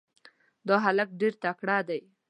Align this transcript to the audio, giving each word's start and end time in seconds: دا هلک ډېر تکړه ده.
دا 0.67 0.75
هلک 0.85 1.09
ډېر 1.19 1.33
تکړه 1.43 1.77
ده. 1.87 1.97